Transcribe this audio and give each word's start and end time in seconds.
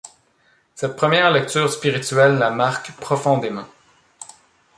Cette 0.73 0.95
première 0.95 1.29
lecture 1.29 1.71
spirituelle 1.71 2.39
la 2.39 2.49
marque 2.49 2.91
profondément. 2.93 3.67